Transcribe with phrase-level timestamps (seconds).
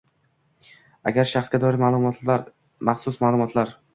[1.11, 3.79] agar shaxsga doir maxsus ma’lumotlar